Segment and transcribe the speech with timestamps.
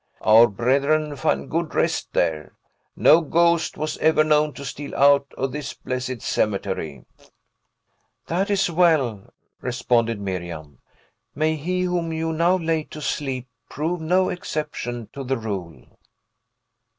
[0.21, 2.55] Our brethren find good rest there.
[2.95, 7.05] No ghost was ever known to steal out of this blessed cemetery."
[8.25, 10.79] "That is well," responded Miriam;
[11.35, 15.85] "may he whom you now lay to sleep prove no exception to the rule!"